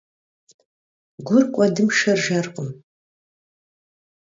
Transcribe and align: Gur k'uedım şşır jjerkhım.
Gur 1.27 1.43
k'uedım 1.53 1.87
şşır 1.95 2.19
jjerkhım. 2.23 2.69